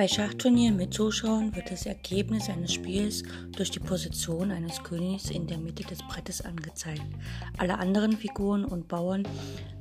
Bei 0.00 0.08
Schachturnieren 0.08 0.78
mit 0.78 0.94
Zuschauern 0.94 1.54
wird 1.54 1.70
das 1.70 1.84
Ergebnis 1.84 2.48
eines 2.48 2.72
Spiels 2.72 3.22
durch 3.54 3.70
die 3.70 3.80
Position 3.80 4.50
eines 4.50 4.82
Königs 4.82 5.28
in 5.28 5.46
der 5.46 5.58
Mitte 5.58 5.84
des 5.84 5.98
Brettes 6.08 6.40
angezeigt. 6.40 7.02
Alle 7.58 7.78
anderen 7.78 8.16
Figuren 8.16 8.64
und 8.64 8.88
Bauern 8.88 9.28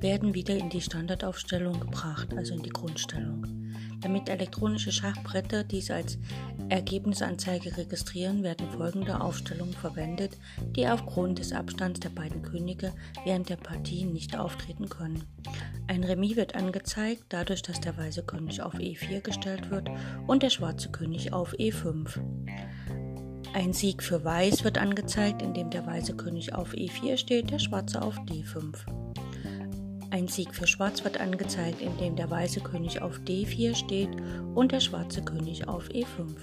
werden 0.01 0.33
wieder 0.33 0.57
in 0.57 0.69
die 0.69 0.81
Standardaufstellung 0.81 1.79
gebracht, 1.79 2.33
also 2.35 2.53
in 2.53 2.63
die 2.63 2.69
Grundstellung. 2.69 3.58
Damit 4.02 4.29
elektronische 4.29 4.91
Schachbretter 4.91 5.63
dies 5.63 5.91
als 5.91 6.18
Ergebnisanzeige 6.70 7.75
registrieren, 7.77 8.43
werden 8.43 8.70
folgende 8.70 9.20
Aufstellungen 9.20 9.73
verwendet, 9.73 10.38
die 10.75 10.88
aufgrund 10.88 11.39
des 11.39 11.52
Abstands 11.52 12.00
der 12.00 12.09
beiden 12.09 12.41
Könige 12.41 12.93
während 13.25 13.50
der 13.50 13.57
Partie 13.57 14.06
nicht 14.06 14.37
auftreten 14.37 14.87
können. 14.87 15.23
Ein 15.87 16.04
Remis 16.04 16.36
wird 16.36 16.56
angezeigt, 16.56 17.23
dadurch, 17.29 17.61
dass 17.61 17.82
der 17.82 17.97
weiße 17.97 18.23
König 18.23 18.61
auf 18.61 18.75
E4 18.75 19.21
gestellt 19.21 19.70
wird 19.71 19.89
und 20.28 20.43
der 20.43 20.50
schwarze 20.50 20.89
König 20.89 21.34
auf 21.34 21.54
E5. 21.56 22.20
Ein 23.54 23.73
Sieg 23.73 24.04
für 24.04 24.23
Weiß 24.23 24.64
wird 24.64 24.78
angezeigt, 24.78 25.42
indem 25.42 25.71
der 25.71 25.86
weiße 25.86 26.15
König 26.15 26.54
auf 26.54 26.73
E4 26.73 27.18
steht, 27.18 27.50
der 27.50 27.59
schwarze 27.59 28.01
auf 28.01 28.15
D5. 28.20 28.75
Ein 30.11 30.27
Sieg 30.27 30.55
für 30.55 30.65
Schwarz 30.65 31.04
wird 31.04 31.19
angezeigt, 31.19 31.81
indem 31.81 32.16
der 32.16 32.31
weiße 32.31 32.61
König 32.61 33.02
auf 33.02 33.19
D4 33.19 33.75
steht 33.75 34.09
und 34.55 34.72
der 34.72 34.80
schwarze 34.80 35.22
König 35.22 35.67
auf 35.67 35.88
E5. 35.89 36.36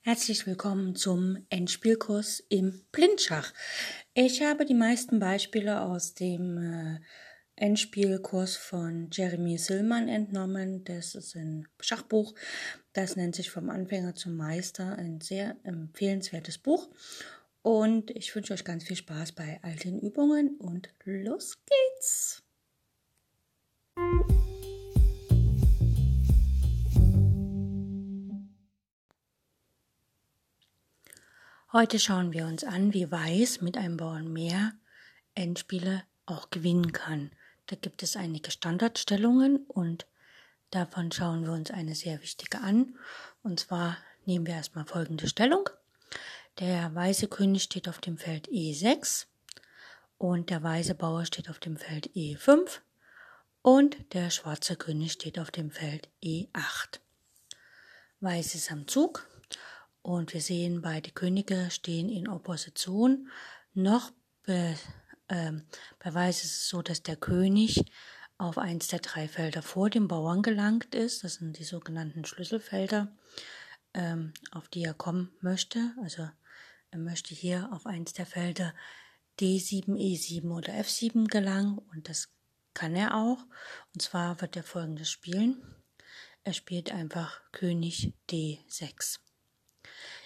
Herzlich 0.00 0.46
willkommen 0.46 0.94
zum 0.94 1.44
Endspielkurs 1.50 2.40
im 2.48 2.82
Blindschach. 2.90 3.52
Ich 4.14 4.42
habe 4.42 4.64
die 4.64 4.74
meisten 4.74 5.18
Beispiele 5.18 5.82
aus 5.82 6.14
dem 6.14 6.56
äh, 6.56 7.00
Endspielkurs 7.56 8.56
von 8.56 9.08
Jeremy 9.12 9.58
Sillmann 9.58 10.08
entnommen. 10.08 10.84
Das 10.84 11.14
ist 11.14 11.36
ein 11.36 11.68
Schachbuch. 11.80 12.34
Das 12.92 13.14
nennt 13.14 13.36
sich 13.36 13.50
Vom 13.50 13.70
Anfänger 13.70 14.14
zum 14.16 14.36
Meister. 14.36 14.96
Ein 14.98 15.20
sehr 15.20 15.56
empfehlenswertes 15.62 16.58
Buch. 16.58 16.90
Und 17.62 18.10
ich 18.10 18.34
wünsche 18.34 18.52
euch 18.52 18.64
ganz 18.64 18.84
viel 18.84 18.96
Spaß 18.96 19.32
bei 19.32 19.60
all 19.62 19.76
den 19.76 20.00
Übungen 20.00 20.56
und 20.58 20.90
los 21.04 21.58
geht's! 21.64 22.42
Heute 31.72 31.98
schauen 31.98 32.32
wir 32.32 32.46
uns 32.46 32.62
an, 32.64 32.92
wie 32.94 33.10
Weiß 33.10 33.60
mit 33.60 33.76
einem 33.76 33.96
Bauern 33.96 34.32
mehr 34.32 34.74
Endspiele 35.34 36.04
auch 36.26 36.50
gewinnen 36.50 36.92
kann. 36.92 37.30
Da 37.66 37.76
gibt 37.76 38.02
es 38.02 38.16
einige 38.16 38.50
Standardstellungen 38.50 39.64
und 39.68 40.06
davon 40.70 41.10
schauen 41.12 41.44
wir 41.44 41.52
uns 41.52 41.70
eine 41.70 41.94
sehr 41.94 42.20
wichtige 42.20 42.60
an. 42.60 42.98
Und 43.42 43.60
zwar 43.60 43.96
nehmen 44.26 44.46
wir 44.46 44.54
erstmal 44.54 44.84
folgende 44.84 45.28
Stellung. 45.28 45.68
Der 46.60 46.94
weiße 46.94 47.28
König 47.28 47.64
steht 47.64 47.88
auf 47.88 48.00
dem 48.00 48.18
Feld 48.18 48.48
E6 48.48 49.26
und 50.18 50.50
der 50.50 50.62
weiße 50.62 50.94
Bauer 50.94 51.24
steht 51.24 51.50
auf 51.50 51.58
dem 51.58 51.76
Feld 51.76 52.10
E5 52.14 52.80
und 53.62 53.96
der 54.12 54.30
schwarze 54.30 54.76
König 54.76 55.12
steht 55.12 55.38
auf 55.38 55.50
dem 55.50 55.70
Feld 55.70 56.08
E8. 56.22 57.00
Weiß 58.20 58.54
ist 58.54 58.70
am 58.70 58.86
Zug 58.86 59.28
und 60.02 60.32
wir 60.32 60.40
sehen, 60.40 60.82
beide 60.82 61.10
Könige 61.10 61.70
stehen 61.70 62.08
in 62.08 62.28
Opposition. 62.28 63.30
Noch 63.72 64.12
ähm, 65.28 65.66
bei 65.98 66.12
Weiß 66.12 66.44
ist 66.44 66.56
es 66.56 66.68
so, 66.68 66.82
dass 66.82 67.02
der 67.02 67.16
König 67.16 67.84
auf 68.38 68.58
eins 68.58 68.88
der 68.88 68.98
drei 68.98 69.28
Felder 69.28 69.62
vor 69.62 69.90
dem 69.90 70.08
Bauern 70.08 70.42
gelangt 70.42 70.94
ist. 70.94 71.24
Das 71.24 71.34
sind 71.34 71.58
die 71.58 71.64
sogenannten 71.64 72.24
Schlüsselfelder, 72.24 73.08
ähm, 73.94 74.32
auf 74.50 74.68
die 74.68 74.82
er 74.82 74.94
kommen 74.94 75.32
möchte. 75.40 75.94
Also 76.02 76.28
er 76.90 76.98
möchte 76.98 77.34
hier 77.34 77.70
auf 77.72 77.86
eins 77.86 78.12
der 78.12 78.26
Felder 78.26 78.74
D7, 79.40 79.96
E7 79.96 80.50
oder 80.50 80.72
F7 80.74 81.26
gelangen 81.28 81.78
und 81.78 82.08
das 82.08 82.28
kann 82.74 82.94
er 82.94 83.16
auch. 83.16 83.38
Und 83.92 84.02
zwar 84.02 84.40
wird 84.40 84.56
er 84.56 84.64
folgendes 84.64 85.10
spielen. 85.10 85.62
Er 86.42 86.52
spielt 86.52 86.92
einfach 86.92 87.40
König 87.52 88.12
D6. 88.30 89.20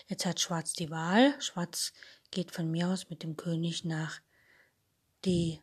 Jetzt 0.08 0.26
hat 0.26 0.40
Schwarz 0.40 0.72
die 0.72 0.90
Wahl. 0.90 1.34
Schwarz 1.40 1.92
geht 2.30 2.50
von 2.50 2.70
mir 2.70 2.88
aus 2.88 3.10
mit 3.10 3.22
dem 3.22 3.36
König 3.36 3.84
nach 3.84 4.20
D8. 5.24 5.60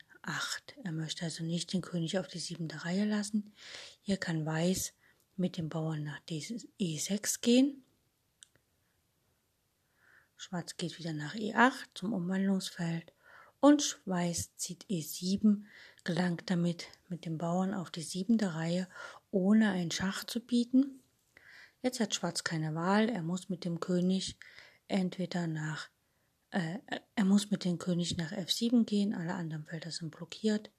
Er 0.84 0.92
möchte 0.92 1.26
also 1.26 1.44
nicht 1.44 1.74
den 1.74 1.82
König 1.82 2.18
auf 2.20 2.28
die 2.28 2.40
siebente 2.40 2.86
Reihe 2.86 3.06
lassen. 3.06 3.54
Hier 4.02 4.18
kann 4.18 4.46
Weiß 4.46 4.94
mit 5.38 5.58
dem 5.58 5.70
Bauern 5.70 6.04
nach 6.04 6.20
E6 6.28 7.42
gehen. 7.42 7.84
Schwarz 10.38 10.78
geht 10.78 11.00
wieder 11.00 11.14
nach 11.14 11.36
E8 11.36 11.86
zum 11.94 12.14
Umwandlungsfeld 12.14 13.14
und 13.60 14.00
Weiß 14.06 14.56
zieht 14.58 14.86
E7, 14.90 15.64
gelangt 16.04 16.50
damit 16.50 16.88
mit 17.08 17.26
dem 17.26 17.38
Bauern 17.38 17.74
auf 17.74 17.90
die 17.90 18.04
siebente 18.04 18.54
Reihe, 18.54 18.88
ohne 19.32 19.72
einen 19.72 19.92
Schach 19.92 20.24
zu 20.24 20.40
bieten. 20.40 21.00
Jetzt 21.82 22.00
hat 22.00 22.14
Schwarz 22.14 22.44
keine 22.44 22.76
Wahl, 22.76 23.10
er 23.10 23.22
muss 23.22 23.50
mit 23.50 23.66
dem 23.66 23.80
König 23.80 24.38
entweder 24.88 25.48
nach 25.48 25.90
äh, 26.56 26.80
er 27.16 27.26
muss 27.26 27.52
mit 27.52 27.66
dem 27.66 27.78
König 27.78 28.16
nach 28.18 28.32
F7 28.32 28.86
gehen, 28.86 29.14
alle 29.14 29.34
anderen 29.34 29.66
Felder 29.66 29.92
sind 29.92 30.16
blockiert, 30.16 30.72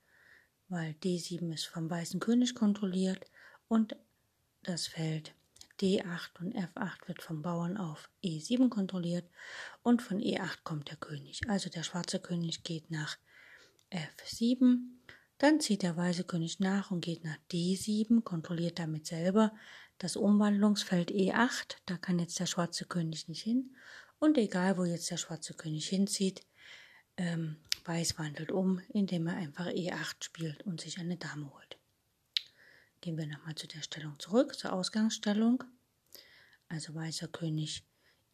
weil 0.68 0.92
D7 1.02 1.52
ist 1.52 1.66
vom 1.66 1.90
weißen 1.90 2.18
König 2.18 2.54
kontrolliert 2.54 3.30
und 3.68 3.94
das 4.62 4.86
Feld 4.86 5.34
D8 5.80 6.40
und 6.40 6.56
F8 6.56 7.08
wird 7.08 7.22
vom 7.22 7.42
Bauern 7.42 7.76
auf 7.76 8.08
E7 8.24 8.70
kontrolliert 8.70 9.30
und 9.82 10.00
von 10.00 10.18
E8 10.18 10.62
kommt 10.64 10.88
der 10.88 10.96
König. 10.96 11.42
Also 11.48 11.68
der 11.68 11.82
schwarze 11.82 12.20
König 12.20 12.62
geht 12.62 12.90
nach 12.90 13.18
F7, 13.90 14.78
dann 15.36 15.60
zieht 15.60 15.82
der 15.82 15.96
weiße 15.96 16.24
König 16.24 16.58
nach 16.58 16.90
und 16.90 17.02
geht 17.02 17.22
nach 17.22 17.36
D7, 17.52 18.22
kontrolliert 18.22 18.78
damit 18.78 19.06
selber 19.06 19.52
das 19.98 20.16
Umwandlungsfeld 20.16 21.10
E8, 21.10 21.76
da 21.84 21.98
kann 21.98 22.18
jetzt 22.18 22.40
der 22.40 22.46
schwarze 22.46 22.86
König 22.86 23.28
nicht 23.28 23.42
hin 23.42 23.76
und 24.18 24.38
egal, 24.38 24.78
wo 24.78 24.84
jetzt 24.84 25.10
der 25.10 25.16
schwarze 25.16 25.54
König 25.54 25.88
hinzieht, 25.88 26.42
ähm, 27.16 27.56
Weiß 27.84 28.18
wandelt 28.18 28.50
um, 28.50 28.80
indem 28.88 29.28
er 29.28 29.36
einfach 29.36 29.66
E8 29.66 30.24
spielt 30.24 30.62
und 30.64 30.80
sich 30.80 30.98
eine 30.98 31.16
Dame 31.16 31.52
holt. 31.54 31.78
Gehen 33.00 33.16
wir 33.16 33.26
nochmal 33.26 33.54
zu 33.54 33.68
der 33.68 33.82
Stellung 33.82 34.18
zurück, 34.18 34.58
zur 34.58 34.72
Ausgangsstellung. 34.72 35.62
Also 36.68 36.94
weißer 36.94 37.28
König 37.28 37.84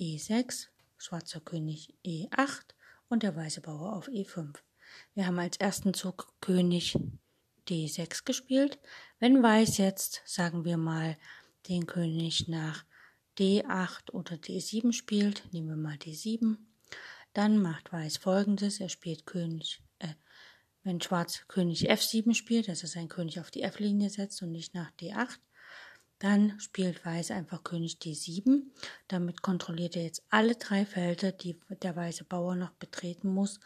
E6, 0.00 0.68
schwarzer 0.96 1.40
König 1.40 1.94
E8 2.02 2.62
und 3.08 3.22
der 3.22 3.36
weiße 3.36 3.60
Bauer 3.60 3.92
auf 3.92 4.08
E5. 4.08 4.54
Wir 5.14 5.26
haben 5.26 5.38
als 5.38 5.58
ersten 5.58 5.92
Zug 5.92 6.32
König 6.40 6.98
D6 7.68 8.24
gespielt. 8.24 8.78
Wenn 9.18 9.42
Weiß 9.42 9.76
jetzt, 9.76 10.22
sagen 10.24 10.64
wir 10.64 10.78
mal, 10.78 11.18
den 11.68 11.86
König 11.86 12.48
nach 12.48 12.84
D8 13.38 14.10
oder 14.10 14.34
D7 14.36 14.92
spielt, 14.92 15.52
nehmen 15.52 15.68
wir 15.68 15.76
mal 15.76 15.96
D7, 15.96 16.56
dann 17.32 17.60
macht 17.60 17.92
Weiß 17.92 18.18
folgendes, 18.18 18.80
er 18.80 18.88
spielt 18.88 19.26
König, 19.26 19.82
äh, 19.98 20.08
wenn 20.84 21.00
Schwarz 21.00 21.44
König 21.48 21.90
F7 21.90 22.34
spielt, 22.34 22.68
dass 22.68 22.82
er 22.82 22.88
sein 22.88 23.08
König 23.08 23.40
auf 23.40 23.50
die 23.50 23.62
F-Linie 23.62 24.10
setzt 24.10 24.42
und 24.42 24.52
nicht 24.52 24.74
nach 24.74 24.90
D8, 25.00 25.38
dann 26.18 26.58
spielt 26.60 27.04
Weiß 27.04 27.32
einfach 27.32 27.64
König 27.64 27.98
D7. 28.00 28.62
Damit 29.08 29.42
kontrolliert 29.42 29.96
er 29.96 30.04
jetzt 30.04 30.22
alle 30.30 30.54
drei 30.54 30.86
Felder, 30.86 31.32
die 31.32 31.58
der 31.82 31.96
weiße 31.96 32.24
Bauer 32.24 32.54
noch 32.54 32.70
betreten 32.74 33.28
muss, 33.28 33.58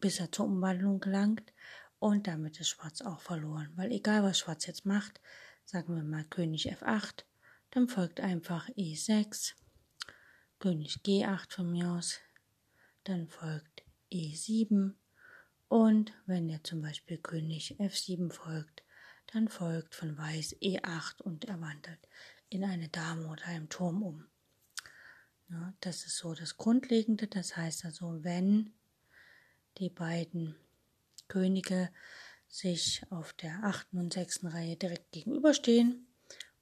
bis 0.00 0.18
er 0.18 0.32
zur 0.32 0.46
Umwandlung 0.46 1.00
gelangt. 1.00 1.52
Und 1.98 2.26
damit 2.26 2.58
ist 2.58 2.68
Schwarz 2.68 3.02
auch 3.02 3.20
verloren, 3.20 3.70
weil 3.76 3.92
egal 3.92 4.22
was 4.22 4.38
Schwarz 4.38 4.66
jetzt 4.66 4.86
macht, 4.86 5.20
sagen 5.64 5.94
wir 5.94 6.02
mal 6.02 6.24
König 6.24 6.72
F8, 6.72 7.24
dann 7.74 7.88
folgt 7.88 8.20
einfach 8.20 8.68
E6, 8.70 9.54
König 10.60 11.00
G8 11.04 11.52
von 11.52 11.72
mir 11.72 11.90
aus, 11.90 12.20
dann 13.02 13.28
folgt 13.28 13.82
E7 14.12 14.94
und 15.66 16.12
wenn 16.26 16.48
er 16.48 16.62
zum 16.62 16.82
Beispiel 16.82 17.18
König 17.18 17.74
F7 17.80 18.32
folgt, 18.32 18.84
dann 19.32 19.48
folgt 19.48 19.96
von 19.96 20.16
Weiß 20.16 20.54
E8 20.62 21.20
und 21.22 21.46
er 21.46 21.60
wandelt 21.60 22.08
in 22.48 22.62
eine 22.62 22.88
Dame 22.88 23.26
oder 23.26 23.44
einem 23.46 23.68
Turm 23.68 24.04
um. 24.04 24.24
Ja, 25.48 25.74
das 25.80 26.06
ist 26.06 26.18
so 26.18 26.32
das 26.32 26.56
Grundlegende. 26.56 27.26
Das 27.26 27.56
heißt 27.56 27.84
also, 27.84 28.22
wenn 28.22 28.72
die 29.78 29.90
beiden 29.90 30.54
Könige 31.26 31.90
sich 32.46 33.02
auf 33.10 33.32
der 33.32 33.64
achten 33.64 33.98
und 33.98 34.12
sechsten 34.12 34.46
Reihe 34.46 34.76
direkt 34.76 35.10
gegenüberstehen 35.10 36.06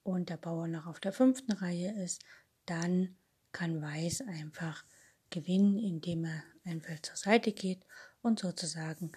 und 0.04 0.28
der 0.28 0.37
Bauer 0.37 0.69
noch 0.69 0.87
auf 0.87 1.00
der 1.00 1.12
fünften 1.12 1.52
Reihe 1.52 1.93
ist, 2.02 2.25
dann 2.66 3.16
kann 3.52 3.82
Weiß 3.82 4.22
einfach 4.22 4.84
gewinnen, 5.31 5.78
indem 5.78 6.25
er 6.25 6.43
ein 6.64 6.81
Feld 6.81 7.06
zur 7.06 7.16
Seite 7.16 7.52
geht 7.52 7.81
und 8.22 8.40
sozusagen 8.40 9.12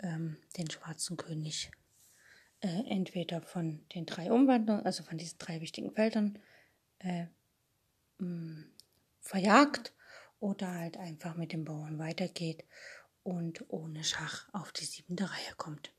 ähm, 0.00 0.36
den 0.56 0.70
schwarzen 0.70 1.16
König 1.16 1.70
äh, 2.60 2.82
entweder 2.88 3.42
von 3.42 3.84
den 3.94 4.06
drei 4.06 4.30
Umwandlungen, 4.30 4.84
also 4.84 5.02
von 5.02 5.18
diesen 5.18 5.38
drei 5.38 5.60
wichtigen 5.60 5.92
Feldern, 5.92 6.38
äh, 7.00 7.26
mh, 8.18 8.26
mm, 8.26 8.64
verjagt 9.20 9.92
oder 10.40 10.72
halt 10.72 10.96
einfach 10.98 11.36
mit 11.36 11.52
dem 11.52 11.64
Bauern 11.64 11.98
weitergeht 11.98 12.64
und 13.22 13.64
ohne 13.68 14.04
Schach 14.04 14.48
auf 14.52 14.72
die 14.72 14.84
siebente 14.84 15.24
Reihe 15.24 15.54
kommt. 15.56 15.92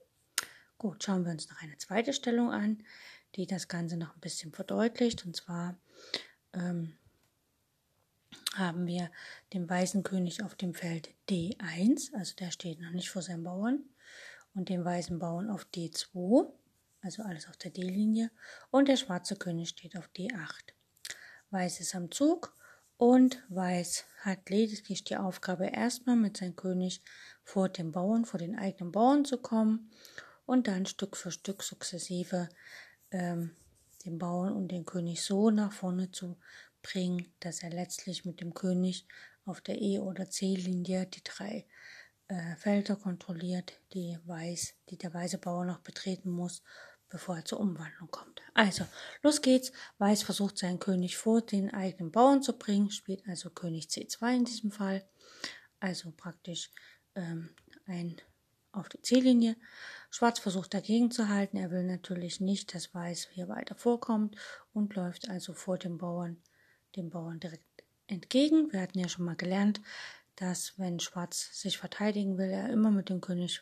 Gut, 0.77 1.03
schauen 1.03 1.23
wir 1.25 1.31
uns 1.31 1.49
noch 1.49 1.61
eine 1.61 1.77
zweite 1.77 2.13
Stellung 2.13 2.51
an, 2.51 2.83
die 3.35 3.47
das 3.47 3.67
Ganze 3.67 3.97
noch 3.97 4.15
ein 4.15 4.21
bisschen 4.21 4.51
verdeutlicht. 4.51 5.25
Und 5.25 5.35
zwar 5.35 5.77
ähm, 6.53 6.97
haben 8.55 8.87
wir 8.87 9.11
den 9.53 9.69
weißen 9.69 10.03
König 10.03 10.43
auf 10.43 10.55
dem 10.55 10.73
Feld 10.73 11.09
D1, 11.29 12.13
also 12.13 12.35
der 12.35 12.51
steht 12.51 12.79
noch 12.79 12.91
nicht 12.91 13.09
vor 13.09 13.21
seinem 13.21 13.43
Bauern, 13.43 13.83
und 14.53 14.69
den 14.69 14.85
weißen 14.85 15.19
Bauern 15.19 15.49
auf 15.49 15.67
D2, 15.75 16.49
also 17.01 17.23
alles 17.23 17.47
auf 17.47 17.57
der 17.57 17.71
D-Linie, 17.71 18.31
und 18.71 18.87
der 18.87 18.95
schwarze 18.95 19.35
König 19.35 19.69
steht 19.69 19.97
auf 19.97 20.09
D8. 20.15 20.73
Weiß 21.51 21.79
ist 21.81 21.95
am 21.95 22.09
Zug 22.09 22.55
und 22.97 23.43
Weiß 23.49 24.05
hat 24.21 24.49
lediglich 24.49 25.03
die 25.03 25.17
Aufgabe, 25.17 25.67
erstmal 25.67 26.15
mit 26.15 26.37
seinem 26.37 26.55
König 26.55 27.01
vor 27.43 27.67
den 27.69 27.91
Bauern, 27.91 28.25
vor 28.25 28.39
den 28.39 28.57
eigenen 28.57 28.91
Bauern 28.91 29.25
zu 29.25 29.37
kommen 29.37 29.91
und 30.45 30.67
dann 30.67 30.85
Stück 30.85 31.17
für 31.17 31.31
Stück 31.31 31.63
sukzessive 31.63 32.49
ähm, 33.15 33.55
den 34.05 34.19
Bauern 34.19 34.53
und 34.53 34.67
den 34.69 34.85
König 34.85 35.23
so 35.23 35.49
nach 35.49 35.71
vorne 35.71 36.11
zu 36.11 36.37
bringen, 36.81 37.33
dass 37.39 37.63
er 37.63 37.69
letztlich 37.69 38.25
mit 38.25 38.41
dem 38.41 38.53
König 38.53 39.07
auf 39.45 39.61
der 39.61 39.81
E- 39.81 39.99
oder 39.99 40.29
C-Linie 40.29 41.07
die 41.07 41.23
drei 41.23 41.65
äh, 42.27 42.55
Felder 42.57 42.95
kontrolliert, 42.95 43.73
die, 43.93 44.17
weiß, 44.25 44.75
die 44.89 44.97
der 44.97 45.13
weiße 45.13 45.37
Bauer 45.37 45.65
noch 45.65 45.79
betreten 45.79 46.29
muss, 46.29 46.61
bevor 47.09 47.37
er 47.37 47.45
zur 47.45 47.59
Umwandlung 47.59 48.09
kommt. 48.11 48.41
Also, 48.53 48.85
los 49.21 49.41
geht's. 49.41 49.71
Weiß 49.97 50.23
versucht 50.23 50.57
seinen 50.57 50.79
König 50.79 51.17
vor 51.17 51.41
den 51.41 51.73
eigenen 51.73 52.11
Bauern 52.11 52.43
zu 52.43 52.57
bringen, 52.57 52.91
spielt 52.91 53.27
also 53.27 53.49
König 53.49 53.85
C2 53.85 54.35
in 54.35 54.45
diesem 54.45 54.71
Fall. 54.71 55.07
Also 55.79 56.11
praktisch 56.11 56.71
ähm, 57.15 57.49
ein 57.85 58.17
auf 58.71 58.89
die 58.89 59.01
C-Linie. 59.01 59.55
Schwarz 60.15 60.39
versucht 60.39 60.73
dagegen 60.73 61.11
zu 61.11 61.27
halten. 61.27 61.57
Er 61.57 61.71
will 61.71 61.83
natürlich 61.83 62.39
nicht, 62.39 62.73
dass 62.73 62.93
Weiß 62.93 63.27
hier 63.33 63.49
weiter 63.49 63.75
vorkommt 63.75 64.37
und 64.71 64.95
läuft 64.95 65.27
also 65.27 65.53
vor 65.53 65.77
dem 65.77 65.97
Bauern, 65.97 66.37
dem 66.95 67.09
Bauern 67.09 67.41
direkt 67.41 67.65
entgegen. 68.07 68.71
Wir 68.71 68.79
hatten 68.79 68.97
ja 68.97 69.09
schon 69.09 69.25
mal 69.25 69.35
gelernt, 69.35 69.81
dass 70.37 70.79
wenn 70.79 71.01
Schwarz 71.01 71.59
sich 71.59 71.77
verteidigen 71.77 72.37
will, 72.37 72.49
er 72.49 72.69
immer 72.69 72.91
mit 72.91 73.09
dem 73.09 73.19
König 73.19 73.59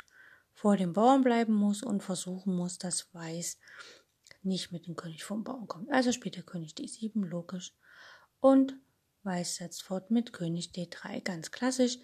vor 0.54 0.78
dem 0.78 0.94
Bauern 0.94 1.24
bleiben 1.24 1.56
muss 1.56 1.82
und 1.82 2.04
versuchen 2.04 2.56
muss, 2.56 2.78
dass 2.78 3.12
Weiß 3.16 3.58
nicht 4.44 4.72
mit 4.72 4.86
dem 4.86 4.96
König 4.96 5.24
vom 5.24 5.44
Bauern 5.44 5.68
kommt. 5.68 5.92
Also 5.92 6.12
spielt 6.12 6.36
der 6.36 6.44
König 6.44 6.76
D7, 6.76 7.26
logisch. 7.26 7.74
Und 8.42 8.78
Weiß 9.24 9.56
setzt 9.56 9.82
fort 9.82 10.12
mit 10.12 10.34
König 10.34 10.70
D3, 10.70 11.22
ganz 11.22 11.50
klassisch. 11.50 11.98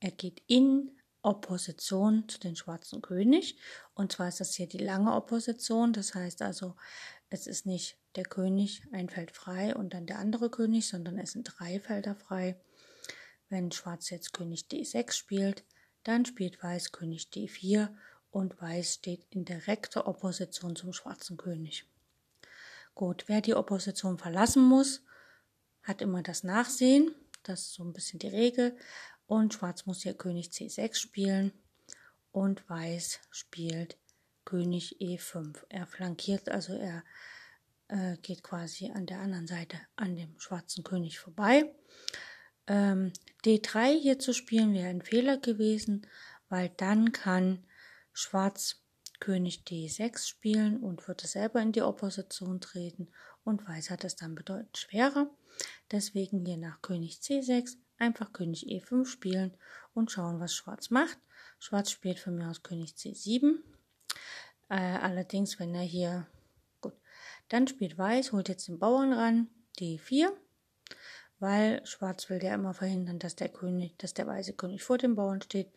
Er 0.00 0.10
geht 0.10 0.42
in 0.48 0.90
Opposition 1.22 2.28
zu 2.28 2.38
den 2.38 2.56
schwarzen 2.56 3.00
König. 3.00 3.56
Und 3.94 4.12
zwar 4.12 4.28
ist 4.28 4.40
das 4.40 4.54
hier 4.54 4.68
die 4.68 4.78
lange 4.78 5.14
Opposition. 5.14 5.92
Das 5.92 6.14
heißt 6.14 6.42
also, 6.42 6.76
es 7.30 7.46
ist 7.46 7.64
nicht 7.64 7.96
der 8.16 8.24
König 8.24 8.82
ein 8.92 9.08
Feld 9.08 9.30
frei 9.30 9.74
und 9.74 9.94
dann 9.94 10.06
der 10.06 10.18
andere 10.18 10.50
König, 10.50 10.86
sondern 10.86 11.18
es 11.18 11.32
sind 11.32 11.44
drei 11.44 11.80
Felder 11.80 12.14
frei. 12.14 12.60
Wenn 13.48 13.72
Schwarz 13.72 14.10
jetzt 14.10 14.32
König 14.32 14.66
D6 14.70 15.12
spielt, 15.12 15.64
dann 16.04 16.24
spielt 16.24 16.62
Weiß 16.62 16.92
König 16.92 17.28
D4 17.32 17.94
und 18.30 18.60
Weiß 18.60 18.94
steht 18.94 19.26
in 19.30 19.44
direkter 19.44 20.06
Opposition 20.06 20.74
zum 20.74 20.92
schwarzen 20.92 21.36
König. 21.36 21.86
Gut, 22.94 23.24
wer 23.28 23.40
die 23.40 23.54
Opposition 23.54 24.18
verlassen 24.18 24.62
muss, 24.62 25.02
hat 25.82 26.02
immer 26.02 26.22
das 26.22 26.44
Nachsehen. 26.44 27.14
Das 27.42 27.62
ist 27.62 27.74
so 27.74 27.84
ein 27.84 27.92
bisschen 27.92 28.18
die 28.18 28.28
Regel. 28.28 28.76
Und 29.32 29.54
Schwarz 29.54 29.86
muss 29.86 30.02
hier 30.02 30.12
König 30.12 30.48
C6 30.48 30.94
spielen 30.94 31.52
und 32.32 32.68
Weiß 32.68 33.18
spielt 33.30 33.96
König 34.44 34.98
E5. 35.00 35.56
Er 35.70 35.86
flankiert, 35.86 36.50
also 36.50 36.74
er 36.74 37.02
äh, 37.88 38.18
geht 38.18 38.42
quasi 38.42 38.90
an 38.90 39.06
der 39.06 39.20
anderen 39.20 39.46
Seite 39.46 39.78
an 39.96 40.16
dem 40.16 40.38
schwarzen 40.38 40.84
König 40.84 41.18
vorbei. 41.18 41.74
Ähm, 42.66 43.10
D3 43.42 43.98
hier 43.98 44.18
zu 44.18 44.34
spielen 44.34 44.74
wäre 44.74 44.90
ein 44.90 45.00
Fehler 45.00 45.38
gewesen, 45.38 46.06
weil 46.50 46.68
dann 46.68 47.12
kann 47.12 47.64
Schwarz 48.12 48.82
König 49.18 49.62
D6 49.66 50.28
spielen 50.28 50.76
und 50.82 51.08
würde 51.08 51.26
selber 51.26 51.62
in 51.62 51.72
die 51.72 51.80
Opposition 51.80 52.60
treten 52.60 53.08
und 53.44 53.66
Weiß 53.66 53.88
hat 53.88 54.04
es 54.04 54.14
dann 54.14 54.34
bedeutend 54.34 54.76
schwerer. 54.76 55.30
Deswegen 55.90 56.44
hier 56.44 56.58
nach 56.58 56.82
König 56.82 57.20
C6 57.22 57.78
einfach 58.02 58.32
König 58.32 58.66
E5 58.66 59.06
spielen 59.06 59.54
und 59.94 60.10
schauen, 60.10 60.40
was 60.40 60.54
Schwarz 60.54 60.90
macht. 60.90 61.18
Schwarz 61.58 61.90
spielt 61.90 62.18
von 62.18 62.34
mir 62.34 62.50
aus 62.50 62.62
König 62.62 62.90
C7. 62.90 63.58
Äh, 64.68 64.74
allerdings, 64.74 65.58
wenn 65.58 65.74
er 65.74 65.82
hier, 65.82 66.26
gut, 66.80 66.94
dann 67.48 67.68
spielt 67.68 67.96
Weiß, 67.96 68.32
holt 68.32 68.48
jetzt 68.48 68.68
den 68.68 68.78
Bauern 68.78 69.12
ran, 69.12 69.48
D4, 69.78 70.30
weil 71.38 71.84
Schwarz 71.86 72.28
will 72.28 72.42
ja 72.42 72.54
immer 72.54 72.74
verhindern, 72.74 73.18
dass 73.18 73.36
der 73.36 73.48
König, 73.48 73.96
dass 73.98 74.14
der 74.14 74.26
weiße 74.26 74.54
König 74.54 74.82
vor 74.82 74.98
dem 74.98 75.14
Bauern 75.14 75.40
steht. 75.40 75.70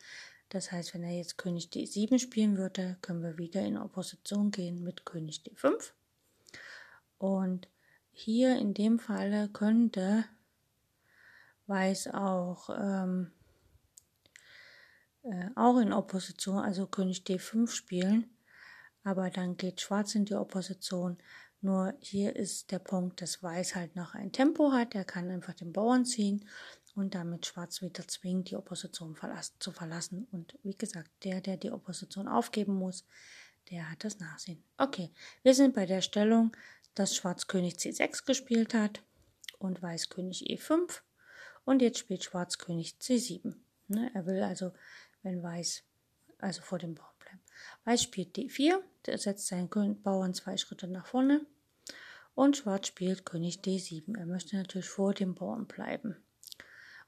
Das 0.50 0.72
heißt, 0.72 0.94
wenn 0.94 1.04
er 1.04 1.16
jetzt 1.16 1.38
König 1.38 1.70
D7 1.70 2.20
spielen 2.20 2.58
würde, 2.58 2.98
können 3.02 3.22
wir 3.22 3.38
wieder 3.38 3.62
in 3.62 3.78
Opposition 3.78 4.52
gehen 4.52 4.84
mit 4.84 5.06
König 5.06 5.42
D5. 5.46 5.92
Und 7.18 7.68
hier 8.12 8.58
in 8.58 8.74
dem 8.74 8.98
Falle 9.00 9.50
könnte 9.50 10.26
Weiß 11.68 12.08
auch, 12.14 12.70
ähm, 12.70 13.32
äh, 15.24 15.50
auch 15.56 15.78
in 15.80 15.94
Opposition, 15.94 16.60
also 16.60 16.88
König 16.88 17.24
D5 17.26 17.68
spielen. 17.70 18.30
Aber 19.04 19.30
dann 19.30 19.58
geht 19.58 19.82
Schwarz 19.82 20.16
in 20.16 20.26
die 20.26 20.36
Opposition. 20.36 21.18
Nur 21.62 21.96
hier 22.00 22.36
ist 22.36 22.72
der 22.72 22.80
Punkt, 22.80 23.22
dass 23.22 23.42
Weiß 23.42 23.76
halt 23.76 23.96
noch 23.96 24.14
ein 24.14 24.32
Tempo 24.32 24.72
hat. 24.72 24.94
Er 24.94 25.06
kann 25.06 25.30
einfach 25.30 25.54
den 25.54 25.74
Bauern 25.74 26.06
ziehen 26.06 26.48
und 26.96 27.14
damit 27.16 27.46
Schwarz 27.46 27.82
wieder 27.82 28.08
zwingt, 28.08 28.50
die 28.50 28.56
Opposition 28.56 29.18
zu 29.60 29.72
verlassen. 29.72 30.28
Und 30.32 30.58
wie 30.64 30.78
gesagt, 30.78 31.10
der, 31.24 31.42
der 31.42 31.58
die 31.58 31.72
Opposition 31.72 32.28
aufgeben 32.28 32.76
muss, 32.76 33.06
der 33.70 33.90
hat 33.90 34.04
das 34.04 34.20
Nachsehen. 34.20 34.64
Okay, 34.78 35.12
wir 35.44 35.56
sind 35.56 35.76
bei 35.76 35.86
der 35.86 36.02
Stellung, 36.02 36.56
dass 36.94 37.16
Schwarz 37.16 37.48
König 37.48 37.76
C6 37.76 38.26
gespielt 38.26 38.74
hat 38.74 39.02
und 39.60 39.82
Weiß 39.82 40.10
König 40.10 40.44
E5. 40.50 41.02
Und 41.66 41.82
jetzt 41.82 42.00
spielt 42.00 42.24
Schwarz 42.24 42.58
König 42.58 42.96
C7. 43.02 43.56
Ne, 43.88 44.12
er 44.14 44.26
will 44.26 44.42
also, 44.42 44.72
wenn 45.24 45.44
Weiß, 45.44 45.84
also 46.40 46.62
vor 46.62 46.80
dem 46.80 46.96
Bauern 46.96 47.14
bleiben. 47.20 47.42
Weiß 47.84 48.04
spielt 48.04 48.36
D4, 48.36 48.80
der 49.06 49.18
setzt 49.18 49.48
seinen 49.48 49.70
Bauern 50.02 50.34
zwei 50.34 50.58
Schritte 50.58 50.88
nach 50.88 51.08
vorne. 51.08 51.46
Und 52.34 52.58
Schwarz 52.58 52.88
spielt 52.88 53.26
König 53.26 53.60
D7. 53.62 54.18
Er 54.18 54.26
möchte 54.26 54.56
natürlich 54.56 54.90
vor 54.90 55.14
dem 55.14 55.36
Bauern 55.36 55.68
bleiben. 55.68 56.18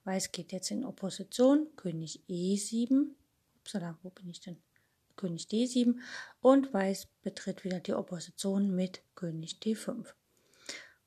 Weiß 0.04 0.32
geht 0.32 0.52
jetzt 0.52 0.72
in 0.72 0.86
Opposition, 0.86 1.68
König 1.76 2.24
E7. 2.30 3.08
Upsala, 3.60 3.98
wo 4.04 4.10
bin 4.10 4.30
ich 4.30 4.40
denn? 4.40 4.58
König 5.18 5.48
D7 5.48 5.96
und 6.40 6.74
Weiß 6.74 7.08
betritt 7.24 7.66
wieder 7.66 7.82
die 7.82 7.94
Opposition 7.94 8.74
mit 8.74 9.02
König 9.16 9.58
D5. 9.62 10.14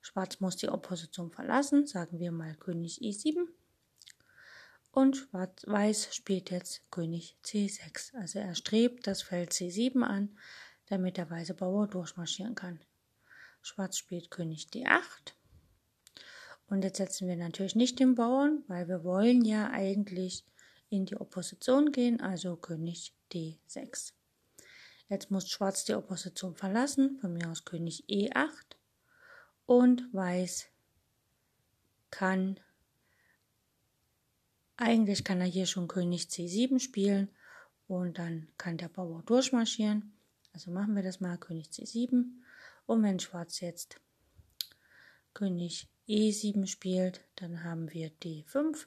Schwarz 0.00 0.40
muss 0.40 0.56
die 0.56 0.68
Opposition 0.68 1.30
verlassen, 1.30 1.86
sagen 1.86 2.18
wir 2.18 2.32
mal 2.32 2.54
König 2.54 3.00
E7. 3.00 3.46
Und 4.92 5.16
Schwarz-Weiß 5.16 6.14
spielt 6.14 6.50
jetzt 6.50 6.90
König 6.90 7.36
C6. 7.44 8.16
Also 8.16 8.38
er 8.38 8.54
strebt 8.54 9.06
das 9.06 9.22
Feld 9.22 9.52
C7 9.52 10.02
an, 10.02 10.36
damit 10.86 11.16
der 11.16 11.30
weiße 11.30 11.54
Bauer 11.54 11.86
durchmarschieren 11.86 12.54
kann. 12.54 12.80
Schwarz 13.62 13.98
spielt 13.98 14.30
König 14.30 14.68
D8. 14.72 15.34
Und 16.66 16.82
jetzt 16.82 16.96
setzen 16.96 17.28
wir 17.28 17.36
natürlich 17.36 17.76
nicht 17.76 18.00
den 18.00 18.14
Bauern, 18.14 18.64
weil 18.68 18.88
wir 18.88 19.04
wollen 19.04 19.44
ja 19.44 19.70
eigentlich 19.70 20.44
in 20.88 21.04
die 21.04 21.16
Opposition 21.16 21.92
gehen, 21.92 22.20
also 22.20 22.56
König 22.56 23.12
D6. 23.32 24.12
Jetzt 25.08 25.30
muss 25.30 25.48
Schwarz 25.48 25.84
die 25.84 25.94
Opposition 25.94 26.54
verlassen, 26.56 27.18
von 27.20 27.32
mir 27.32 27.50
aus 27.50 27.64
König 27.64 28.04
E8 28.08 28.79
und 29.70 30.12
Weiß 30.12 30.66
kann, 32.10 32.58
eigentlich 34.76 35.22
kann 35.22 35.40
er 35.40 35.46
hier 35.46 35.66
schon 35.66 35.86
König 35.86 36.22
C7 36.22 36.80
spielen 36.80 37.28
und 37.86 38.18
dann 38.18 38.48
kann 38.58 38.78
der 38.78 38.88
Bauer 38.88 39.22
durchmarschieren. 39.22 40.12
Also 40.52 40.72
machen 40.72 40.96
wir 40.96 41.04
das 41.04 41.20
mal, 41.20 41.38
König 41.38 41.68
C7. 41.68 42.24
Und 42.86 43.04
wenn 43.04 43.20
Schwarz 43.20 43.60
jetzt 43.60 44.00
König 45.34 45.86
E7 46.08 46.66
spielt, 46.66 47.24
dann 47.36 47.62
haben 47.62 47.92
wir 47.92 48.10
D5, 48.10 48.86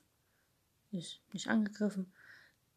ist 0.91 1.21
nicht 1.31 1.47
angegriffen. 1.47 2.11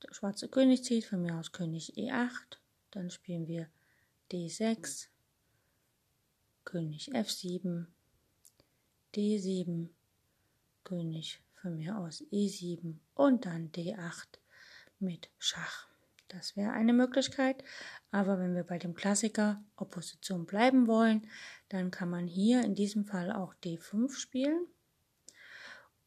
Der 0.04 0.14
schwarze 0.14 0.48
König 0.48 0.84
zieht, 0.84 1.06
von 1.06 1.22
mir 1.22 1.34
aus 1.34 1.50
König 1.50 1.94
E8, 1.96 2.58
dann 2.92 3.10
spielen 3.10 3.48
wir 3.48 3.68
D6, 4.30 5.08
König 6.64 7.12
F7, 7.12 7.86
D7, 9.16 9.88
König 10.84 11.40
von 11.54 11.76
mir 11.76 11.98
aus 11.98 12.22
E7 12.30 12.98
und 13.14 13.46
dann 13.46 13.72
D8 13.72 14.26
mit 14.98 15.30
Schach. 15.38 15.88
Das 16.28 16.56
wäre 16.56 16.72
eine 16.72 16.92
Möglichkeit. 16.92 17.62
Aber 18.10 18.38
wenn 18.38 18.54
wir 18.54 18.64
bei 18.64 18.78
dem 18.78 18.94
Klassiker 18.94 19.62
Opposition 19.76 20.44
bleiben 20.44 20.86
wollen, 20.86 21.26
dann 21.68 21.90
kann 21.90 22.10
man 22.10 22.26
hier 22.26 22.62
in 22.62 22.74
diesem 22.74 23.04
Fall 23.04 23.32
auch 23.32 23.54
D5 23.64 24.12
spielen. 24.12 24.66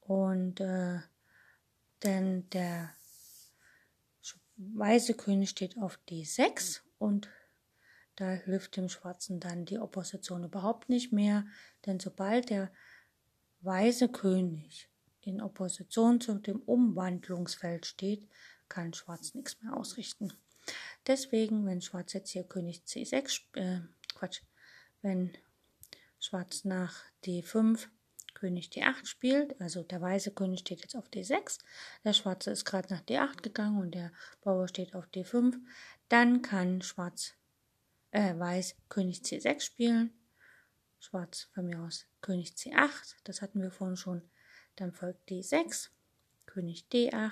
Und 0.01 0.59
äh, 0.59 0.99
denn 2.03 2.49
der 2.49 2.91
weiße 4.57 5.13
König 5.15 5.49
steht 5.49 5.77
auf 5.77 5.99
D6 6.09 6.81
und 6.97 7.29
da 8.15 8.31
hilft 8.31 8.75
dem 8.75 8.89
Schwarzen 8.89 9.39
dann 9.39 9.65
die 9.65 9.79
Opposition 9.79 10.43
überhaupt 10.43 10.89
nicht 10.89 11.13
mehr, 11.13 11.45
denn 11.85 11.99
sobald 11.99 12.49
der 12.49 12.69
weiße 13.61 14.09
König 14.09 14.89
in 15.21 15.41
Opposition 15.41 16.21
zu 16.21 16.35
dem 16.35 16.61
Umwandlungsfeld 16.61 17.85
steht, 17.85 18.27
kann 18.67 18.93
Schwarz 18.93 19.33
nichts 19.33 19.61
mehr 19.61 19.75
ausrichten. 19.75 20.33
Deswegen, 21.07 21.65
wenn 21.65 21.81
Schwarz 21.81 22.13
jetzt 22.13 22.31
hier 22.31 22.43
König 22.43 22.83
C6, 22.85 23.41
äh, 23.55 23.81
Quatsch, 24.13 24.41
wenn 25.01 25.33
Schwarz 26.19 26.65
nach 26.65 27.03
D5 27.25 27.87
König 28.33 28.69
D8 28.69 29.05
spielt, 29.05 29.59
also 29.59 29.83
der 29.83 30.01
weiße 30.01 30.31
König 30.31 30.61
steht 30.61 30.81
jetzt 30.81 30.95
auf 30.95 31.09
D6, 31.09 31.59
der 32.03 32.13
schwarze 32.13 32.51
ist 32.51 32.65
gerade 32.65 32.93
nach 32.93 33.01
D8 33.01 33.41
gegangen 33.41 33.79
und 33.79 33.91
der 33.91 34.11
Bauer 34.41 34.67
steht 34.67 34.95
auf 34.95 35.05
D5, 35.07 35.57
dann 36.07 36.41
kann 36.41 36.81
Schwarz, 36.81 37.33
äh, 38.11 38.37
Weiß 38.37 38.75
König 38.87 39.19
C6 39.21 39.59
spielen, 39.59 40.13
Schwarz 40.99 41.47
von 41.53 41.65
mir 41.65 41.79
aus. 41.79 42.05
König 42.21 42.49
C8, 42.51 43.15
das 43.23 43.41
hatten 43.41 43.61
wir 43.61 43.71
vorhin 43.71 43.97
schon, 43.97 44.21
dann 44.75 44.91
folgt 44.91 45.29
D6, 45.29 45.89
König 46.45 46.85
D8, 46.91 47.31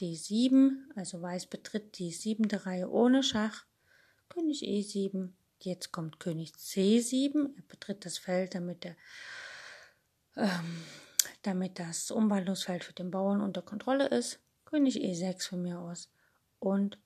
D7, 0.00 0.72
also 0.96 1.20
Weiß 1.20 1.46
betritt 1.46 1.98
die 1.98 2.10
siebente 2.10 2.66
Reihe 2.66 2.90
ohne 2.90 3.22
Schach, 3.22 3.66
König 4.28 4.62
E7, 4.62 5.30
jetzt 5.60 5.92
kommt 5.92 6.20
König 6.20 6.52
C7, 6.52 7.54
er 7.56 7.62
betritt 7.68 8.04
das 8.04 8.18
Feld, 8.18 8.54
damit, 8.54 8.84
der, 8.84 8.96
ähm, 10.36 10.84
damit 11.42 11.78
das 11.78 12.10
Umwandlungsfeld 12.10 12.84
für 12.84 12.94
den 12.94 13.10
Bauern 13.10 13.40
unter 13.40 13.62
Kontrolle 13.62 14.08
ist, 14.08 14.40
König 14.64 14.96
E6 14.96 15.48
von 15.48 15.62
mir 15.62 15.78
aus. 15.80 16.08
Und 16.60 16.98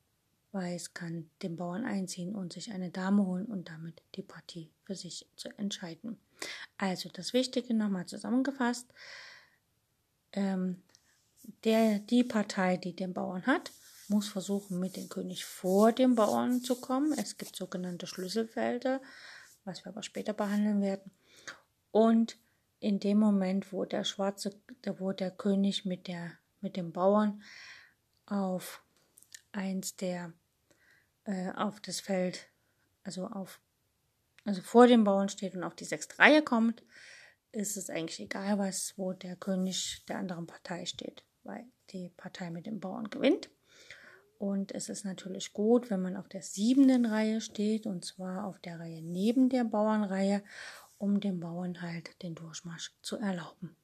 Weiß 0.55 0.95
kann 0.95 1.29
den 1.43 1.57
Bauern 1.57 1.85
einziehen 1.85 2.35
und 2.35 2.53
sich 2.53 2.73
eine 2.73 2.91
Dame 2.91 3.27
holen 3.27 3.47
und 3.47 3.69
damit 3.69 4.01
die 4.15 4.23
Partie 4.23 4.71
für 4.85 4.95
sich 4.95 5.27
zu 5.37 5.49
entscheiden. 5.59 6.19
Also 6.79 7.09
das 7.13 7.33
Wichtige 7.33 7.75
nochmal 7.75 8.07
zusammengefasst. 8.07 8.87
Ähm, 10.33 10.83
der, 11.65 11.99
die 11.99 12.25
Partei, 12.25 12.77
die 12.77 12.95
den 12.95 13.13
Bauern 13.13 13.47
hat, 13.47 13.73
muss 14.09 14.29
versuchen, 14.29 14.79
mit 14.79 14.97
dem 14.97 15.09
König 15.09 15.45
vor 15.45 15.93
dem 15.93 16.15
Bauern 16.15 16.63
zu 16.63 16.81
kommen. 16.81 17.13
Es 17.19 17.37
gibt 17.37 17.57
sogenannte 17.57 18.07
Schlüsselfelder, 18.07 19.01
was 19.65 19.85
wir 19.85 19.93
aber 19.93 20.03
später 20.03 20.33
behandeln 20.33 20.81
werden. 20.81 21.11
Und 21.91 22.37
in 22.81 23.01
dem 23.01 23.19
Moment, 23.19 23.73
wo 23.73 23.85
der 23.85 24.05
schwarze, 24.05 24.51
wo 24.99 25.13
der 25.13 25.31
König 25.31 25.85
mit 25.85 26.07
der, 26.07 26.33
mit 26.61 26.77
dem 26.77 26.93
Bauern 26.93 27.43
auf 28.27 28.83
eins 29.53 29.97
der, 29.97 30.33
äh, 31.25 31.51
auf 31.53 31.81
das 31.81 32.01
Feld, 32.01 32.49
also 33.03 33.27
auf, 33.27 33.61
also 34.45 34.63
vor 34.63 34.87
dem 34.87 35.05
Bauern 35.05 35.29
steht 35.29 35.55
und 35.55 35.65
auf 35.65 35.75
die 35.75 35.85
sechste 35.85 36.19
Reihe 36.19 36.43
kommt, 36.43 36.83
ist 37.53 37.77
es 37.77 37.91
eigentlich 37.91 38.21
egal, 38.21 38.59
was, 38.59 38.95
wo 38.97 39.13
der 39.13 39.37
König 39.37 40.05
der 40.09 40.19
anderen 40.19 40.47
Partei 40.47 40.87
steht 40.87 41.25
weil 41.45 41.67
die 41.91 42.11
Partei 42.17 42.51
mit 42.51 42.67
den 42.67 42.81
Bauern 42.81 43.11
gewinnt. 43.11 43.51
Und 44.39 44.73
es 44.73 44.89
ist 44.89 45.05
natürlich 45.05 45.53
gut, 45.53 45.91
wenn 45.91 46.03
man 46.03 46.17
auf 46.17 46.29
der 46.29 46.43
siebenden 46.43 47.07
Reihe 47.07 47.41
steht, 47.41 47.87
und 47.87 48.05
zwar 48.05 48.47
auf 48.47 48.59
der 48.59 48.81
Reihe 48.81 49.01
neben 49.01 49.49
der 49.49 49.65
Bauernreihe, 49.65 50.43
um 50.99 51.21
den 51.21 51.41
Bauern 51.41 51.81
halt 51.81 52.21
den 52.23 52.35
Durchmarsch 52.35 52.93
zu 53.01 53.17
erlauben. 53.17 53.77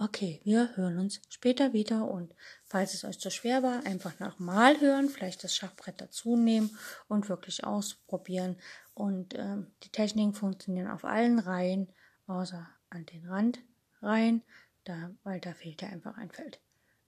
Okay, 0.00 0.40
wir 0.44 0.76
hören 0.76 0.96
uns 1.00 1.20
später 1.28 1.72
wieder 1.72 2.08
und 2.08 2.32
falls 2.64 2.94
es 2.94 3.02
euch 3.02 3.18
zu 3.18 3.32
schwer 3.32 3.64
war, 3.64 3.84
einfach 3.84 4.20
nochmal 4.20 4.80
hören, 4.80 5.08
vielleicht 5.08 5.42
das 5.42 5.56
Schachbrett 5.56 6.00
dazu 6.00 6.36
nehmen 6.36 6.70
und 7.08 7.28
wirklich 7.28 7.64
ausprobieren. 7.64 8.54
Und 8.94 9.34
ähm, 9.36 9.66
die 9.82 9.88
Techniken 9.88 10.34
funktionieren 10.34 10.88
auf 10.88 11.04
allen 11.04 11.40
Reihen, 11.40 11.88
außer 12.28 12.68
an 12.90 13.06
den 13.06 13.26
Randreihen 13.26 14.42
da, 14.84 15.10
weil 15.24 15.40
da 15.40 15.52
fehlt 15.52 15.82
ja 15.82 15.88
einfach 15.88 16.16
ein 16.16 16.30
Feld. 16.30 16.60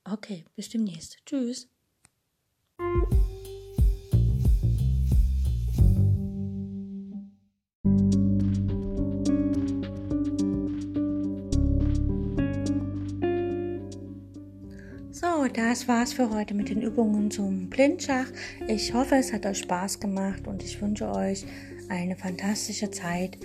Okay, 0.03 0.43
bis 0.57 0.67
demnächst. 0.67 1.25
Tschüss. 1.25 1.69
So, 15.41 15.47
das 15.47 15.87
war's 15.87 16.13
für 16.13 16.29
heute 16.29 16.53
mit 16.53 16.69
den 16.69 16.83
Übungen 16.83 17.31
zum 17.31 17.67
Blindschach. 17.67 18.27
Ich 18.67 18.93
hoffe, 18.93 19.15
es 19.15 19.33
hat 19.33 19.47
euch 19.47 19.57
Spaß 19.57 19.99
gemacht 19.99 20.45
und 20.45 20.61
ich 20.61 20.79
wünsche 20.79 21.09
euch 21.09 21.47
eine 21.89 22.15
fantastische 22.15 22.91
Zeit 22.91 23.39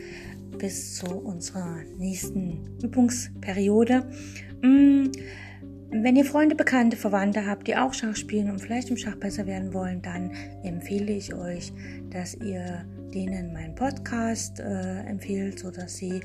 bis 0.59 0.97
zu 0.97 1.07
unserer 1.07 1.79
nächsten 1.97 2.77
Übungsperiode. 2.83 4.05
Mm, 4.61 5.05
wenn 5.91 6.17
ihr 6.17 6.27
Freunde, 6.27 6.55
Bekannte, 6.55 6.99
Verwandte 6.99 7.47
habt, 7.47 7.67
die 7.67 7.77
auch 7.77 7.95
Schach 7.95 8.17
spielen 8.17 8.51
und 8.51 8.61
vielleicht 8.61 8.91
im 8.91 8.99
Schach 8.99 9.17
besser 9.17 9.47
werden 9.47 9.73
wollen, 9.73 10.03
dann 10.03 10.33
empfehle 10.65 11.15
ich 11.15 11.33
euch, 11.33 11.73
dass 12.11 12.35
ihr 12.35 12.85
denen 13.15 13.55
meinen 13.55 13.75
Podcast 13.75 14.61
äh, 14.61 15.01
empfehlt, 15.07 15.61
sodass 15.61 15.97
sie 15.97 16.21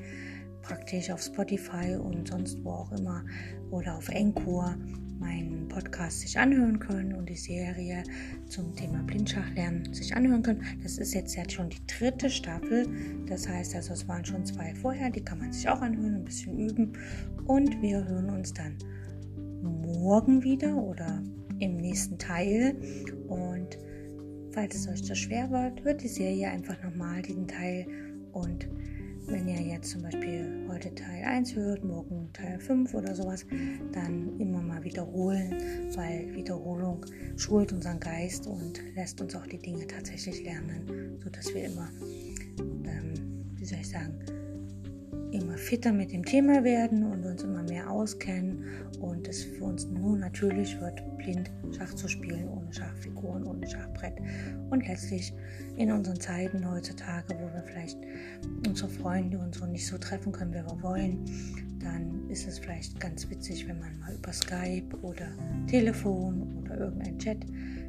praktisch 0.61 1.09
auf 1.11 1.21
Spotify 1.21 1.95
und 1.95 2.27
sonst 2.27 2.63
wo 2.63 2.71
auch 2.71 2.91
immer 2.91 3.23
oder 3.71 3.97
auf 3.97 4.09
Encore 4.09 4.75
meinen 5.21 5.67
Podcast 5.67 6.21
sich 6.21 6.37
anhören 6.37 6.79
können 6.79 7.13
und 7.13 7.29
die 7.29 7.35
Serie 7.35 8.03
zum 8.47 8.75
Thema 8.75 9.03
Blindschachlernen 9.03 9.93
sich 9.93 10.15
anhören 10.15 10.41
können. 10.41 10.63
Das 10.81 10.97
ist 10.97 11.13
jetzt, 11.13 11.35
jetzt 11.35 11.53
schon 11.53 11.69
die 11.69 11.85
dritte 11.85 12.29
Staffel. 12.29 12.87
Das 13.27 13.47
heißt 13.47 13.75
also, 13.75 13.93
es 13.93 14.07
waren 14.07 14.25
schon 14.25 14.45
zwei 14.45 14.73
vorher, 14.73 15.11
die 15.11 15.23
kann 15.23 15.37
man 15.37 15.53
sich 15.53 15.69
auch 15.69 15.81
anhören, 15.81 16.15
ein 16.15 16.25
bisschen 16.25 16.57
üben. 16.57 16.93
Und 17.45 17.81
wir 17.81 18.03
hören 18.03 18.31
uns 18.31 18.51
dann 18.53 18.77
morgen 19.61 20.43
wieder 20.43 20.75
oder 20.75 21.21
im 21.59 21.77
nächsten 21.77 22.17
Teil. 22.17 22.75
Und 23.27 23.77
falls 24.51 24.75
es 24.75 24.87
euch 24.87 25.03
zu 25.03 25.15
schwer 25.15 25.51
wird, 25.51 25.83
hört 25.83 26.01
die 26.01 26.07
Serie 26.07 26.49
einfach 26.49 26.81
nochmal 26.83 27.21
diesen 27.21 27.47
Teil 27.47 27.85
und 28.33 28.67
wenn 29.27 29.47
ihr 29.47 29.61
jetzt 29.61 29.91
zum 29.91 30.03
Beispiel 30.03 30.65
heute 30.69 30.93
Teil 30.93 31.23
1 31.23 31.55
hört, 31.55 31.83
morgen 31.83 32.29
Teil 32.33 32.59
5 32.59 32.93
oder 32.93 33.15
sowas, 33.15 33.45
dann 33.91 34.39
immer 34.39 34.61
mal 34.61 34.83
wiederholen, 34.83 35.51
weil 35.95 36.33
Wiederholung 36.33 37.05
schult 37.37 37.71
unseren 37.73 37.99
Geist 37.99 38.47
und 38.47 38.81
lässt 38.95 39.21
uns 39.21 39.35
auch 39.35 39.47
die 39.47 39.59
Dinge 39.59 39.87
tatsächlich 39.87 40.43
lernen, 40.43 41.19
sodass 41.23 41.53
wir 41.53 41.65
immer, 41.65 41.89
ähm, 42.59 43.13
wie 43.55 43.65
soll 43.65 43.79
ich 43.79 43.89
sagen, 43.89 44.19
immer 45.31 45.57
fitter 45.57 45.93
mit 45.93 46.11
dem 46.11 46.25
Thema 46.25 46.63
werden 46.63 47.03
und 47.03 47.25
uns 47.25 47.43
immer 47.43 47.63
mehr 47.63 47.89
auskennen 47.89 48.65
und 48.99 49.27
es 49.27 49.43
für 49.43 49.63
uns 49.63 49.87
nur 49.87 50.17
natürlich 50.17 50.79
wird, 50.79 51.01
blind 51.17 51.51
Schach 51.77 51.93
zu 51.93 52.07
spielen, 52.07 52.47
ohne 52.49 52.71
Schachfiguren, 52.73 53.45
ohne 53.45 53.67
Schachbrett. 53.67 54.15
Und 54.69 54.87
letztlich 54.87 55.33
in 55.77 55.91
unseren 55.91 56.19
Zeiten 56.19 56.69
heutzutage, 56.69 57.35
wo 57.35 57.53
wir 57.53 57.63
vielleicht 57.65 57.97
unsere 58.67 58.89
Freunde 58.89 59.39
und 59.39 59.55
so 59.55 59.65
nicht 59.65 59.87
so 59.87 59.97
treffen 59.97 60.31
können, 60.31 60.51
wie 60.51 60.57
wir 60.57 60.81
wollen, 60.81 61.23
dann 61.79 62.29
ist 62.29 62.47
es 62.47 62.59
vielleicht 62.59 62.99
ganz 62.99 63.29
witzig, 63.29 63.67
wenn 63.67 63.79
man 63.79 63.97
mal 63.99 64.13
über 64.13 64.31
Skype 64.31 64.95
oder 65.01 65.27
Telefon 65.67 66.61
oder 66.61 66.77
irgendein 66.77 67.17
Chat 67.17 67.45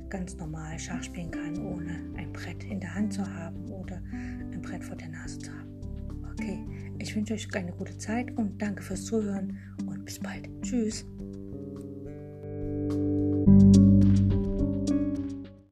ganz 0.09 0.37
normal 0.37 0.79
Schach 0.79 1.03
spielen 1.03 1.31
kann, 1.31 1.59
ohne 1.59 2.01
ein 2.17 2.33
Brett 2.33 2.65
in 2.65 2.81
der 2.81 2.95
Hand 2.95 3.15
zu 3.15 3.27
haben 3.27 3.69
oder 3.71 4.01
ein 4.53 4.61
Brett 4.63 4.85
vor 4.85 4.97
der 4.97 5.09
Nase 5.09 5.39
zu 5.39 5.51
haben. 5.51 5.62
Okay, 6.43 6.59
ich 6.99 7.15
wünsche 7.15 7.35
euch 7.35 7.55
eine 7.55 7.71
gute 7.71 7.97
Zeit 7.99 8.37
und 8.37 8.61
danke 8.61 8.83
fürs 8.83 9.05
Zuhören 9.05 9.57
und 9.87 10.05
bis 10.05 10.19
bald. 10.19 10.49
Tschüss. 10.63 11.07